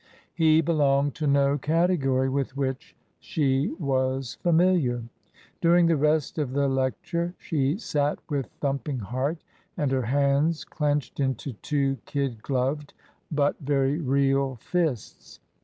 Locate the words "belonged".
0.61-1.13